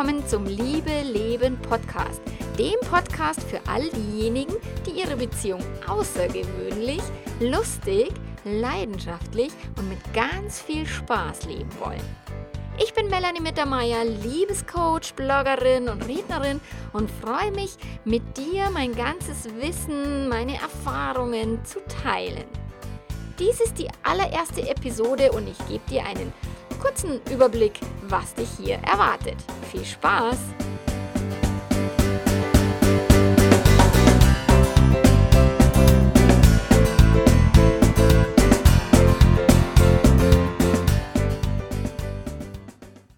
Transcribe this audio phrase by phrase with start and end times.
[0.00, 2.22] willkommen zum Liebe Leben Podcast,
[2.58, 4.54] dem Podcast für all diejenigen,
[4.86, 7.02] die ihre Beziehung außergewöhnlich,
[7.38, 8.10] lustig,
[8.44, 12.00] leidenschaftlich und mit ganz viel Spaß leben wollen.
[12.82, 16.62] Ich bin Melanie Mittermeier, Liebescoach, Bloggerin und Rednerin
[16.94, 17.76] und freue mich,
[18.06, 22.46] mit dir mein ganzes Wissen, meine Erfahrungen zu teilen.
[23.38, 26.32] Dies ist die allererste Episode und ich gebe dir einen
[26.80, 29.36] kurzen Überblick, was dich hier erwartet.
[29.70, 30.38] Viel Spaß!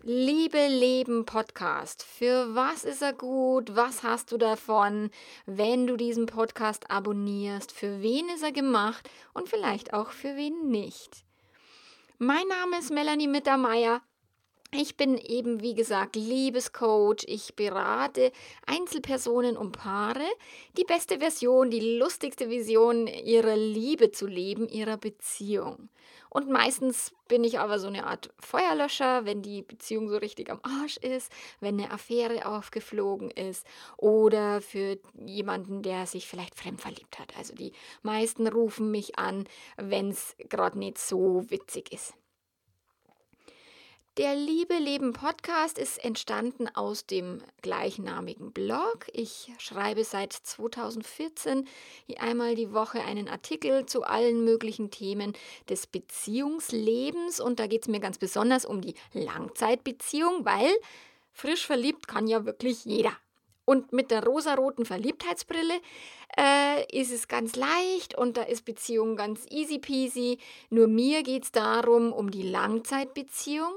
[0.02, 3.76] Liebe Leben Podcast, für was ist er gut?
[3.76, 5.10] Was hast du davon,
[5.46, 7.70] wenn du diesen Podcast abonnierst?
[7.70, 11.24] Für wen ist er gemacht und vielleicht auch für wen nicht?
[12.24, 14.00] Mein Name ist Melanie Mittermeier.
[14.74, 17.24] Ich bin eben, wie gesagt, Liebescoach.
[17.26, 18.32] Ich berate
[18.66, 20.24] Einzelpersonen und Paare,
[20.78, 25.90] die beste Version, die lustigste Vision ihrer Liebe zu leben, ihrer Beziehung.
[26.30, 30.60] Und meistens bin ich aber so eine Art Feuerlöscher, wenn die Beziehung so richtig am
[30.62, 33.66] Arsch ist, wenn eine Affäre aufgeflogen ist
[33.98, 37.36] oder für jemanden, der sich vielleicht fremd verliebt hat.
[37.36, 39.44] Also die meisten rufen mich an,
[39.76, 42.14] wenn es gerade nicht so witzig ist.
[44.18, 49.06] Der Liebe Leben Podcast ist entstanden aus dem gleichnamigen Blog.
[49.14, 51.66] Ich schreibe seit 2014
[52.18, 55.32] einmal die Woche einen Artikel zu allen möglichen Themen
[55.70, 60.70] des Beziehungslebens und da geht es mir ganz besonders um die Langzeitbeziehung, weil
[61.32, 63.16] frisch verliebt kann ja wirklich jeder.
[63.64, 65.80] Und mit der rosaroten Verliebtheitsbrille
[66.36, 70.36] äh, ist es ganz leicht und da ist Beziehung ganz easy peasy.
[70.68, 73.72] Nur mir geht es darum, um die Langzeitbeziehung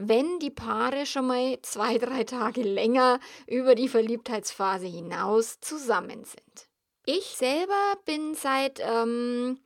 [0.00, 6.68] wenn die Paare schon mal zwei, drei Tage länger über die Verliebtheitsphase hinaus zusammen sind.
[7.06, 9.58] Ich selber bin seit ähm,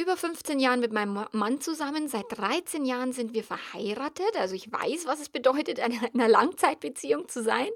[0.00, 2.08] über 15 Jahren mit meinem Mann zusammen.
[2.08, 4.36] Seit 13 Jahren sind wir verheiratet.
[4.38, 7.68] Also ich weiß, was es bedeutet, in einer Langzeitbeziehung zu sein.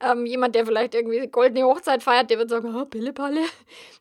[0.00, 3.44] Ähm, jemand, der vielleicht irgendwie goldene Hochzeit feiert, der wird sagen, oh, Pillepalle.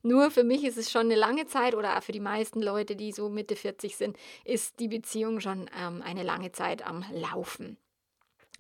[0.04, 3.12] Nur für mich ist es schon eine lange Zeit oder für die meisten Leute, die
[3.12, 7.78] so Mitte 40 sind, ist die Beziehung schon ähm, eine lange Zeit am Laufen.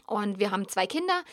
[0.06, 1.24] Und wir haben zwei Kinder.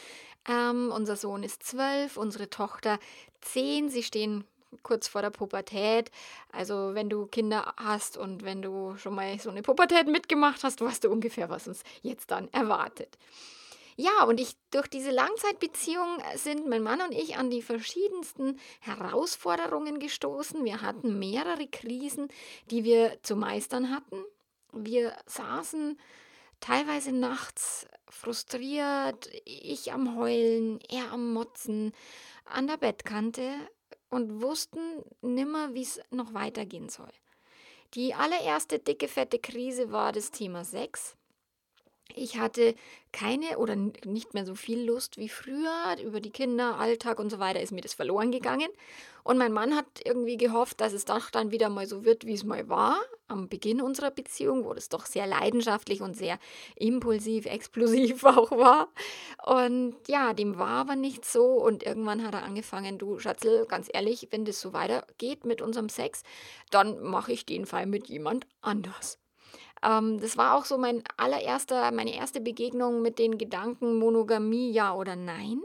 [0.49, 2.99] Ähm, unser Sohn ist zwölf, unsere Tochter
[3.41, 3.91] zehn.
[3.91, 4.45] Sie stehen
[4.83, 6.11] kurz vor der Pubertät.
[6.53, 10.81] Also wenn du Kinder hast und wenn du schon mal so eine Pubertät mitgemacht hast,
[10.81, 13.19] weißt du ungefähr, was uns jetzt dann erwartet.
[13.99, 19.99] Ja, und ich durch diese Langzeitbeziehung sind mein Mann und ich an die verschiedensten Herausforderungen
[19.99, 20.63] gestoßen.
[20.67, 22.29] Wir hatten mehrere Krisen,
[22.71, 24.23] die wir zu meistern hatten.
[24.73, 25.99] Wir saßen
[26.61, 31.95] teilweise nachts frustriert, ich am Heulen, er am Motzen,
[32.45, 33.51] an der Bettkante
[34.11, 34.81] und wussten
[35.21, 37.13] nimmer, wie es noch weitergehen soll.
[37.95, 41.16] Die allererste dicke, fette Krise war das Thema Sex.
[42.15, 42.75] Ich hatte
[43.13, 45.97] keine oder nicht mehr so viel Lust wie früher.
[46.03, 48.69] Über die Kinder, Alltag und so weiter ist mir das verloren gegangen.
[49.25, 52.35] Und mein Mann hat irgendwie gehofft, dass es doch dann wieder mal so wird, wie
[52.35, 52.97] es mal war.
[53.27, 56.39] Am Beginn unserer Beziehung, wo das doch sehr leidenschaftlich und sehr
[56.77, 58.89] impulsiv, explosiv auch war.
[59.45, 61.45] Und ja, dem war aber nicht so.
[61.45, 65.89] Und irgendwann hat er angefangen, du Schatzel, ganz ehrlich, wenn das so weitergeht mit unserem
[65.89, 66.23] Sex,
[66.71, 69.19] dann mache ich den Fall mit jemand anders.
[69.87, 74.95] Ähm, das war auch so mein allererster, meine erste Begegnung mit den Gedanken Monogamie, ja
[74.95, 75.63] oder nein.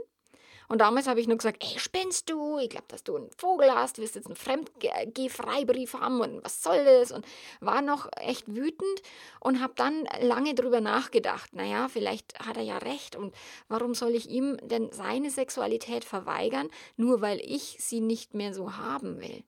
[0.67, 2.57] Und damals habe ich nur gesagt, ey, spinnst du?
[2.59, 6.85] Ich glaube, dass du einen Vogel hast, wirst jetzt einen Fremdgehfreibrief haben und was soll
[6.85, 7.11] das?
[7.11, 7.25] Und
[7.59, 9.01] war noch echt wütend
[9.41, 11.53] und habe dann lange drüber nachgedacht.
[11.53, 13.35] Naja, vielleicht hat er ja recht und
[13.67, 18.77] warum soll ich ihm denn seine Sexualität verweigern, nur weil ich sie nicht mehr so
[18.77, 19.43] haben will?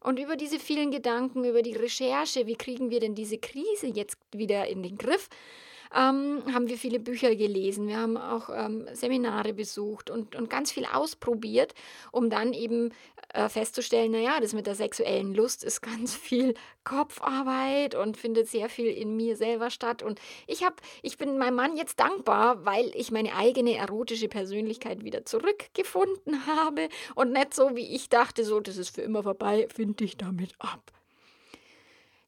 [0.00, 4.18] Und über diese vielen Gedanken, über die Recherche, wie kriegen wir denn diese Krise jetzt
[4.32, 5.28] wieder in den Griff,
[5.94, 7.88] ähm, haben wir viele Bücher gelesen.
[7.88, 11.74] Wir haben auch ähm, Seminare besucht und, und ganz viel ausprobiert,
[12.12, 12.92] um dann eben
[13.32, 16.54] äh, festzustellen, naja, das mit der sexuellen Lust ist ganz viel
[16.84, 20.02] Kopfarbeit und findet sehr viel in mir selber statt.
[20.02, 25.04] Und ich habe, ich bin meinem Mann jetzt dankbar, weil ich meine eigene erotische Persönlichkeit
[25.04, 29.68] wieder zurückgefunden habe und nicht so, wie ich dachte, so, das ist für immer vorbei,
[29.74, 30.92] finde ich damit ab.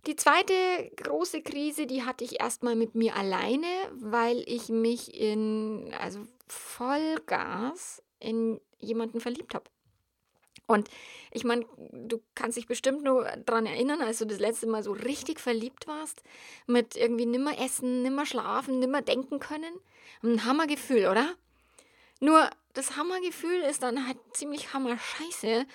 [0.07, 0.55] Die zweite
[0.97, 8.03] große Krise, die hatte ich erstmal mit mir alleine, weil ich mich in, also Vollgas
[8.21, 9.65] in jemanden verliebt habe.
[10.67, 10.89] Und
[11.31, 14.93] ich meine, du kannst dich bestimmt nur daran erinnern, als du das letzte Mal so
[14.93, 16.23] richtig verliebt warst,
[16.67, 19.73] mit irgendwie nimmer essen, nimmer schlafen, nimmer denken können.
[20.23, 21.35] Ein Hammergefühl, oder?
[22.21, 25.67] Nur das Hammergefühl ist dann halt ziemlich hammer scheiße,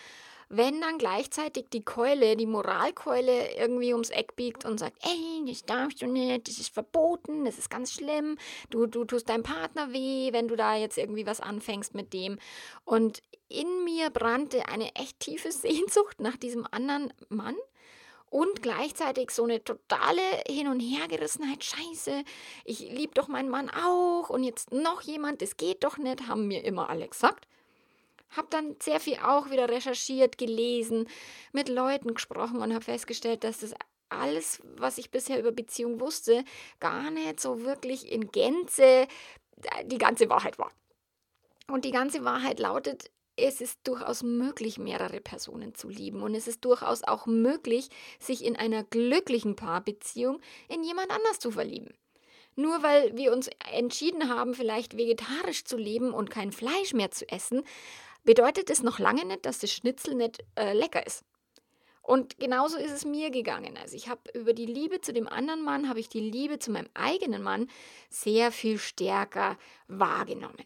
[0.50, 5.64] wenn dann gleichzeitig die Keule, die Moralkeule irgendwie ums Eck biegt und sagt, ey, das
[5.64, 8.38] darfst du nicht, das ist verboten, das ist ganz schlimm,
[8.70, 12.40] du, du tust deinem Partner weh, wenn du da jetzt irgendwie was anfängst mit dem.
[12.86, 17.56] Und in mir brannte eine echt tiefe Sehnsucht nach diesem anderen Mann
[18.34, 21.64] und gleichzeitig so eine totale Hin- und Hergerissenheit.
[21.64, 22.24] Scheiße,
[22.66, 26.48] ich liebe doch meinen Mann auch und jetzt noch jemand, das geht doch nicht, haben
[26.48, 27.48] mir immer alle gesagt.
[28.36, 31.08] Habe dann sehr viel auch wieder recherchiert, gelesen,
[31.52, 33.74] mit Leuten gesprochen und habe festgestellt, dass das
[34.10, 36.44] alles, was ich bisher über Beziehung wusste,
[36.80, 39.08] gar nicht so wirklich in Gänze äh,
[39.86, 40.72] die ganze Wahrheit war.
[41.68, 46.22] Und die ganze Wahrheit lautet, es ist durchaus möglich, mehrere Personen zu lieben.
[46.22, 47.90] Und es ist durchaus auch möglich,
[48.20, 50.40] sich in einer glücklichen Paarbeziehung
[50.70, 51.94] in jemand anders zu verlieben.
[52.56, 57.28] Nur weil wir uns entschieden haben, vielleicht vegetarisch zu leben und kein Fleisch mehr zu
[57.28, 57.64] essen,
[58.24, 61.24] bedeutet es noch lange nicht, dass das Schnitzel nicht äh, lecker ist.
[62.02, 63.78] Und genauso ist es mir gegangen.
[63.82, 66.70] Also ich habe über die Liebe zu dem anderen Mann, habe ich die Liebe zu
[66.70, 67.70] meinem eigenen Mann
[68.10, 70.66] sehr viel stärker wahrgenommen.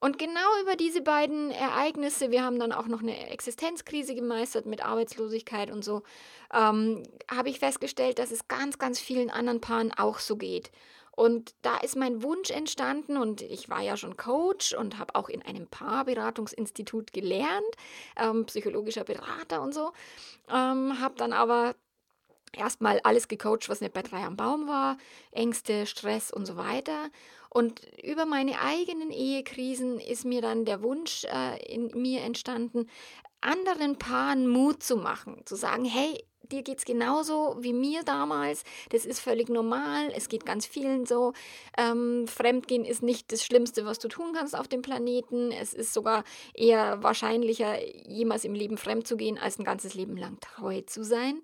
[0.00, 4.84] Und genau über diese beiden Ereignisse, wir haben dann auch noch eine Existenzkrise gemeistert mit
[4.84, 6.02] Arbeitslosigkeit und so,
[6.52, 10.70] ähm, habe ich festgestellt, dass es ganz, ganz vielen anderen Paaren auch so geht.
[11.18, 15.28] Und da ist mein Wunsch entstanden und ich war ja schon Coach und habe auch
[15.28, 17.66] in einem Paarberatungsinstitut gelernt,
[18.16, 19.90] ähm, psychologischer Berater und so.
[20.48, 21.74] Ähm, habe dann aber
[22.56, 24.96] erstmal alles gecoacht, was nicht bei drei am Baum war,
[25.32, 27.10] Ängste, Stress und so weiter.
[27.50, 32.88] Und über meine eigenen Ehekrisen ist mir dann der Wunsch äh, in mir entstanden,
[33.40, 38.64] anderen Paaren Mut zu machen, zu sagen, hey, dir geht es genauso wie mir damals.
[38.90, 40.10] Das ist völlig normal.
[40.14, 41.32] Es geht ganz vielen so.
[41.76, 45.52] Ähm, Fremdgehen ist nicht das Schlimmste, was du tun kannst auf dem Planeten.
[45.52, 46.24] Es ist sogar
[46.54, 47.76] eher wahrscheinlicher,
[48.08, 51.42] jemals im Leben fremd zu gehen, als ein ganzes Leben lang treu zu sein.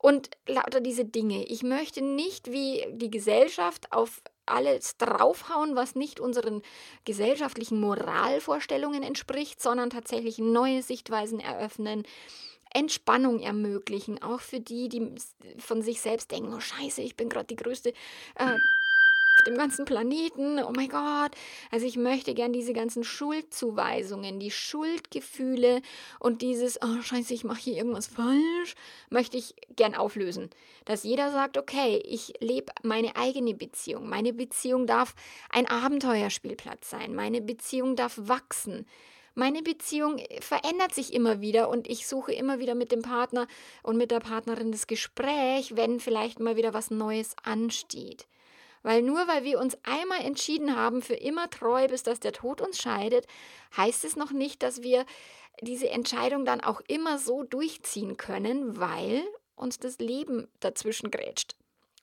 [0.00, 1.44] Und lauter diese Dinge.
[1.44, 6.62] Ich möchte nicht wie die Gesellschaft auf alles draufhauen, was nicht unseren
[7.04, 12.04] gesellschaftlichen Moralvorstellungen entspricht, sondern tatsächlich neue Sichtweisen eröffnen,
[12.72, 15.12] Entspannung ermöglichen, auch für die, die
[15.58, 18.56] von sich selbst denken, oh scheiße, ich bin gerade die größte äh,
[19.40, 21.32] auf dem ganzen Planeten, oh mein Gott.
[21.70, 25.80] Also ich möchte gern diese ganzen Schuldzuweisungen, die Schuldgefühle
[26.18, 28.74] und dieses, oh scheiße, ich mache hier irgendwas falsch,
[29.08, 30.50] möchte ich gern auflösen.
[30.84, 34.08] Dass jeder sagt, okay, ich lebe meine eigene Beziehung.
[34.08, 35.14] Meine Beziehung darf
[35.48, 37.14] ein Abenteuerspielplatz sein.
[37.14, 38.86] Meine Beziehung darf wachsen.
[39.34, 43.46] Meine Beziehung verändert sich immer wieder und ich suche immer wieder mit dem Partner
[43.82, 48.26] und mit der Partnerin das Gespräch, wenn vielleicht mal wieder was Neues ansteht.
[48.82, 52.60] Weil nur weil wir uns einmal entschieden haben, für immer treu, bis dass der Tod
[52.60, 53.26] uns scheidet,
[53.76, 55.04] heißt es noch nicht, dass wir
[55.60, 59.22] diese Entscheidung dann auch immer so durchziehen können, weil
[59.54, 61.54] uns das Leben dazwischen grätscht.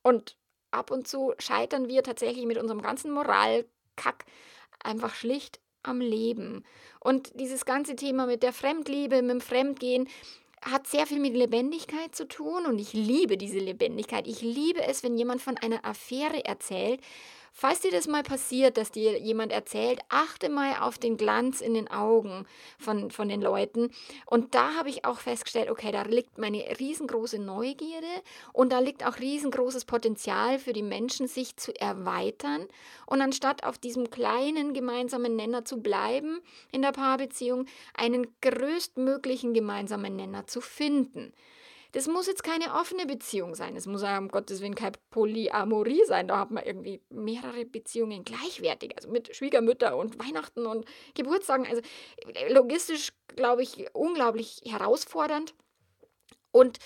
[0.03, 0.37] Und
[0.71, 4.25] ab und zu scheitern wir tatsächlich mit unserem ganzen Moralkack
[4.83, 6.63] einfach schlicht am Leben.
[6.99, 10.07] Und dieses ganze Thema mit der Fremdliebe, mit dem Fremdgehen,
[10.61, 14.27] hat sehr viel mit Lebendigkeit zu tun und ich liebe diese Lebendigkeit.
[14.27, 16.99] Ich liebe es, wenn jemand von einer Affäre erzählt,
[17.59, 21.73] Falls dir das mal passiert, dass dir jemand erzählt, achte mal auf den Glanz in
[21.73, 22.45] den Augen
[22.77, 23.89] von, von den Leuten.
[24.27, 28.05] Und da habe ich auch festgestellt, okay, da liegt meine riesengroße Neugierde
[28.53, 32.67] und da liegt auch riesengroßes Potenzial für die Menschen, sich zu erweitern.
[33.07, 40.15] Und anstatt auf diesem kleinen gemeinsamen Nenner zu bleiben in der Paarbeziehung, einen größtmöglichen gemeinsamen
[40.15, 41.33] Nenner zu finden.
[41.97, 43.75] Das muss jetzt keine offene Beziehung sein.
[43.75, 46.27] Es muss ja um Gottes Willen keine Polyamorie sein.
[46.27, 48.95] Da hat man irgendwie mehrere Beziehungen gleichwertig.
[48.95, 50.85] Also mit Schwiegermütter und Weihnachten und
[51.15, 51.65] Geburtstagen.
[51.65, 51.81] Also
[52.49, 55.55] logistisch, glaube ich, unglaublich herausfordernd.
[56.51, 56.77] Und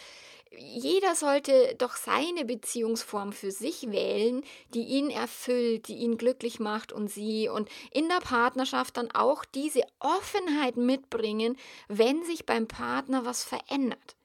[0.58, 6.94] jeder sollte doch seine Beziehungsform für sich wählen, die ihn erfüllt, die ihn glücklich macht
[6.94, 11.58] und sie und in der Partnerschaft dann auch diese Offenheit mitbringen,
[11.90, 14.16] wenn sich beim Partner was verändert.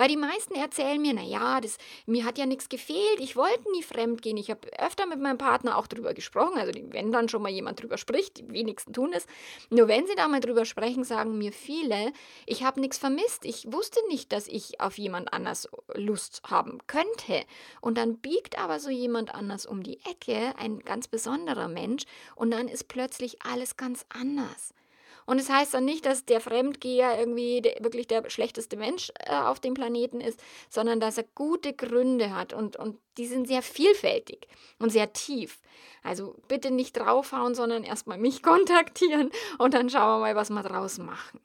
[0.00, 1.60] Weil die meisten erzählen mir, naja,
[2.06, 4.38] mir hat ja nichts gefehlt, ich wollte nie fremd gehen.
[4.38, 6.58] Ich habe öfter mit meinem Partner auch drüber gesprochen.
[6.58, 9.26] Also wenn dann schon mal jemand drüber spricht, die wenigsten tun es.
[9.68, 12.14] Nur wenn sie da mal drüber sprechen, sagen mir viele,
[12.46, 13.44] ich habe nichts vermisst.
[13.44, 17.44] Ich wusste nicht, dass ich auf jemand anders Lust haben könnte.
[17.82, 22.04] Und dann biegt aber so jemand anders um die Ecke, ein ganz besonderer Mensch,
[22.36, 24.72] und dann ist plötzlich alles ganz anders.
[25.30, 29.12] Und es das heißt dann nicht, dass der Fremdgeher irgendwie der, wirklich der schlechteste Mensch
[29.20, 33.46] äh, auf dem Planeten ist, sondern dass er gute Gründe hat und, und die sind
[33.46, 34.48] sehr vielfältig
[34.80, 35.60] und sehr tief.
[36.02, 40.64] Also bitte nicht draufhauen, sondern erstmal mich kontaktieren und dann schauen wir mal, was wir
[40.64, 41.40] draus machen.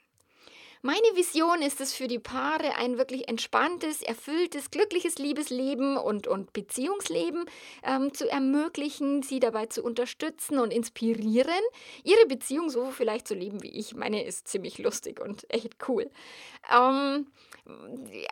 [0.85, 6.53] Meine Vision ist es für die Paare, ein wirklich entspanntes, erfülltes, glückliches Liebesleben und, und
[6.53, 7.45] Beziehungsleben
[7.81, 11.49] ähm, zu ermöglichen, sie dabei zu unterstützen und inspirieren,
[12.03, 13.95] ihre Beziehung so vielleicht zu leben wie ich.
[13.95, 16.07] Meine ist ziemlich lustig und echt cool.
[16.71, 17.25] Ähm,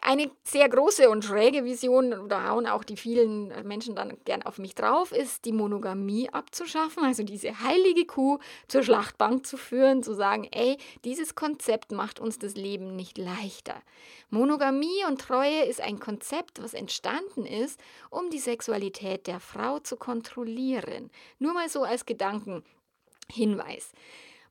[0.01, 4.59] eine sehr große und schräge Vision, da hauen auch die vielen Menschen dann gern auf
[4.59, 10.13] mich drauf, ist die Monogamie abzuschaffen, also diese heilige Kuh zur Schlachtbank zu führen, zu
[10.13, 13.81] sagen, ey, dieses Konzept macht uns das Leben nicht leichter.
[14.29, 19.95] Monogamie und Treue ist ein Konzept, was entstanden ist, um die Sexualität der Frau zu
[19.95, 21.09] kontrollieren.
[21.39, 23.93] Nur mal so als Gedankenhinweis.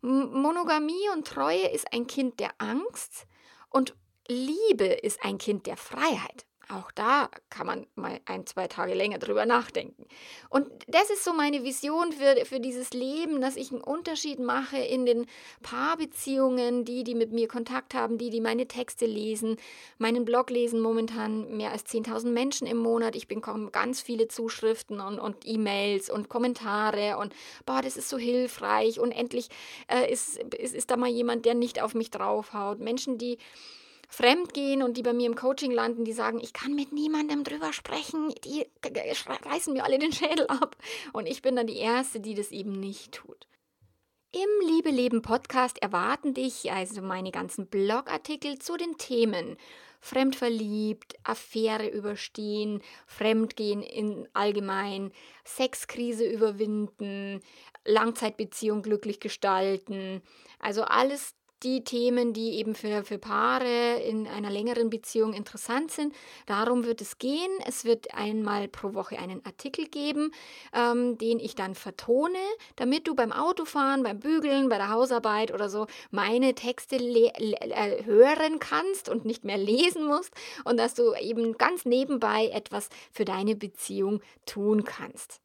[0.01, 3.27] Monogamie und Treue ist ein Kind der Angst
[3.71, 3.95] und
[4.29, 6.47] Liebe ist ein Kind der Freiheit.
[6.73, 10.07] Auch da kann man mal ein, zwei Tage länger drüber nachdenken.
[10.49, 14.79] Und das ist so meine Vision für, für dieses Leben, dass ich einen Unterschied mache
[14.79, 15.27] in den
[15.63, 19.57] Paarbeziehungen, die, die mit mir Kontakt haben, die, die meine Texte lesen.
[19.99, 23.17] Meinen Blog lesen momentan mehr als 10.000 Menschen im Monat.
[23.17, 27.35] Ich bekomme ganz viele Zuschriften und, und E-Mails und Kommentare und,
[27.67, 28.99] boah, das ist so hilfreich.
[28.99, 29.49] Und endlich
[29.89, 32.79] äh, ist, ist, ist da mal jemand, der nicht auf mich draufhaut.
[32.81, 33.37] Menschen, die
[34.13, 37.73] fremdgehen und die bei mir im Coaching landen, die sagen, ich kann mit niemandem drüber
[37.73, 38.67] sprechen, die
[39.51, 40.77] reißen mir alle den Schädel ab.
[41.15, 43.47] Und ich bin dann die Erste, die das eben nicht tut.
[44.33, 49.57] Im Liebe Leben Podcast erwarten dich also meine ganzen Blogartikel zu den Themen
[50.01, 55.13] Fremdverliebt, Affäre überstehen, Fremdgehen in allgemein,
[55.47, 57.41] Sexkrise überwinden,
[57.85, 60.21] Langzeitbeziehung glücklich gestalten.
[60.59, 66.15] Also alles die Themen, die eben für, für Paare in einer längeren Beziehung interessant sind.
[66.47, 67.51] Darum wird es gehen.
[67.67, 70.33] Es wird einmal pro Woche einen Artikel geben,
[70.73, 72.39] ähm, den ich dann vertone,
[72.77, 78.59] damit du beim Autofahren, beim Bügeln, bei der Hausarbeit oder so meine Texte äh, hören
[78.59, 80.33] kannst und nicht mehr lesen musst
[80.65, 85.42] und dass du eben ganz nebenbei etwas für deine Beziehung tun kannst.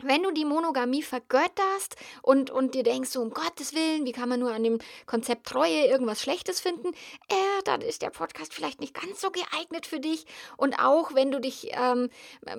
[0.00, 4.28] Wenn du die Monogamie vergötterst und, und dir denkst, so um Gottes Willen, wie kann
[4.28, 6.92] man nur an dem Konzept Treue irgendwas Schlechtes finden,
[7.28, 10.26] äh, dann ist der Podcast vielleicht nicht ganz so geeignet für dich.
[10.56, 12.10] Und auch wenn du dich ähm,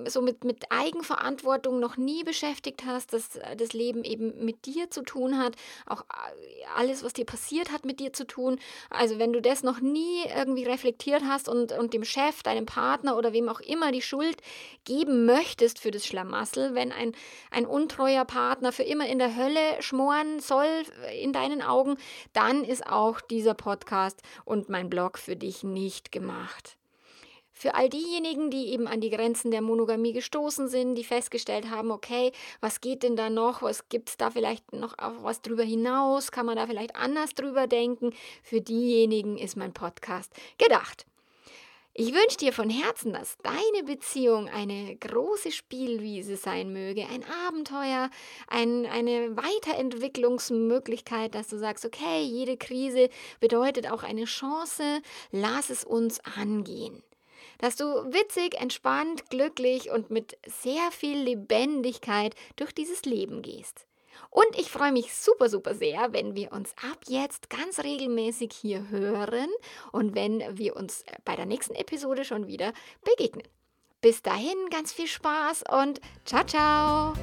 [0.08, 5.02] so mit, mit Eigenverantwortung noch nie beschäftigt hast, dass das Leben eben mit dir zu
[5.02, 5.56] tun hat,
[5.86, 8.60] auch äh, alles, was dir passiert hat, mit dir zu tun.
[8.90, 13.16] Also wenn du das noch nie irgendwie reflektiert hast und, und dem Chef, deinem Partner
[13.16, 14.42] oder wem auch immer die Schuld
[14.84, 17.14] geben möchtest für das Schlamassel, wenn ein
[17.52, 20.68] ein untreuer Partner für immer in der Hölle schmoren soll
[21.22, 21.98] in deinen Augen,
[22.34, 26.78] dann ist auch dieser Podcast und mein Blog für dich nicht gemacht.
[27.60, 31.92] Für all diejenigen, die eben an die Grenzen der Monogamie gestoßen sind, die festgestellt haben,
[31.92, 32.32] okay,
[32.62, 33.62] was geht denn da noch?
[33.62, 36.32] Was gibt es da vielleicht noch was drüber hinaus?
[36.32, 38.14] Kann man da vielleicht anders drüber denken?
[38.44, 41.06] Für diejenigen ist mein Podcast gedacht.
[41.96, 48.12] Ich wünsche dir von Herzen, dass deine Beziehung eine große Spielwiese sein möge, ein Abenteuer,
[48.48, 55.84] ein, eine Weiterentwicklungsmöglichkeit, dass du sagst, okay, jede Krise bedeutet auch eine Chance, lass es
[55.84, 57.02] uns angehen.
[57.58, 63.89] Dass du witzig, entspannt, glücklich und mit sehr viel Lebendigkeit durch dieses Leben gehst.
[64.30, 68.90] Und ich freue mich super, super sehr, wenn wir uns ab jetzt ganz regelmäßig hier
[68.90, 69.50] hören
[69.92, 72.74] und wenn wir uns bei der nächsten Episode schon wieder
[73.04, 73.48] begegnen.
[74.02, 77.14] Bis dahin ganz viel Spaß und ciao, ciao!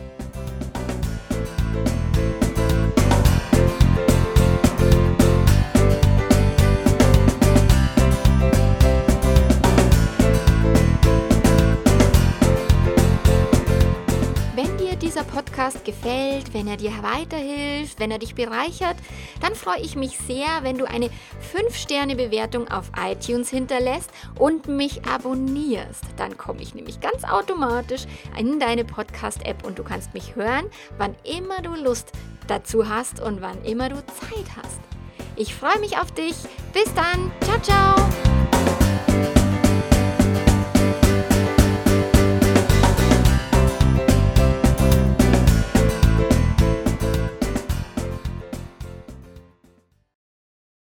[15.16, 18.96] Dieser Podcast gefällt, wenn er dir weiterhilft, wenn er dich bereichert,
[19.40, 21.08] dann freue ich mich sehr, wenn du eine
[21.54, 26.04] 5-Sterne-Bewertung auf iTunes hinterlässt und mich abonnierst.
[26.18, 28.04] Dann komme ich nämlich ganz automatisch
[28.38, 30.66] in deine Podcast-App und du kannst mich hören,
[30.98, 32.12] wann immer du Lust
[32.46, 34.80] dazu hast und wann immer du Zeit hast.
[35.36, 36.36] Ich freue mich auf dich.
[36.74, 37.32] Bis dann.
[37.40, 38.35] Ciao, ciao.